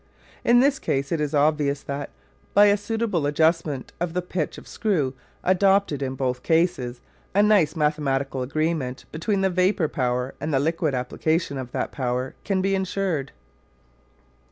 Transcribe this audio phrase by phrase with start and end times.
[0.43, 2.09] In this case it is obvious that,
[2.55, 7.01] by a suitable adjustment of the pitch of screw adopted in both cases,
[7.35, 12.33] a nice mathematical agreement between the vapour power and the liquid application of that power
[12.43, 13.31] can be ensured.